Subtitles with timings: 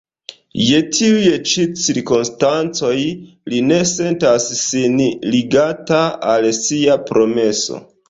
[0.67, 2.95] Je tiuj ĉi cirkonstancoj
[3.53, 4.99] li ne sentas sin
[5.37, 7.85] ligata al sia promeso.